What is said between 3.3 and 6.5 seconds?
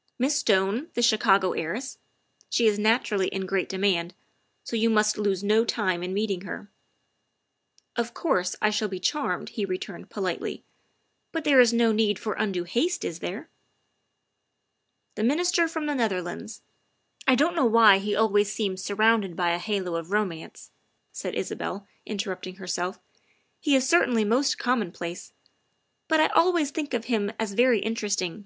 great demand, so you must lose no time in meeting